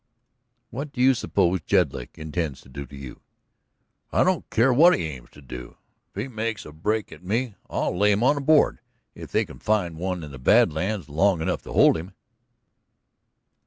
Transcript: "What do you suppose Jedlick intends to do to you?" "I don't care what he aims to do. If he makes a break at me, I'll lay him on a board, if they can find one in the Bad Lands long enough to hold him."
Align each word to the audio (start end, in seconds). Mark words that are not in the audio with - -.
"What 0.71 0.91
do 0.93 0.99
you 0.99 1.13
suppose 1.13 1.61
Jedlick 1.61 2.17
intends 2.17 2.59
to 2.61 2.69
do 2.69 2.87
to 2.87 2.95
you?" 2.95 3.21
"I 4.11 4.23
don't 4.23 4.49
care 4.49 4.73
what 4.73 4.97
he 4.97 5.03
aims 5.05 5.29
to 5.33 5.43
do. 5.43 5.77
If 6.15 6.19
he 6.23 6.27
makes 6.27 6.65
a 6.65 6.71
break 6.71 7.11
at 7.11 7.21
me, 7.23 7.53
I'll 7.69 7.95
lay 7.95 8.11
him 8.11 8.23
on 8.23 8.35
a 8.35 8.41
board, 8.41 8.79
if 9.13 9.31
they 9.31 9.45
can 9.45 9.59
find 9.59 9.97
one 9.99 10.23
in 10.23 10.31
the 10.31 10.39
Bad 10.39 10.73
Lands 10.73 11.07
long 11.07 11.39
enough 11.39 11.61
to 11.65 11.73
hold 11.73 11.97
him." 11.97 12.15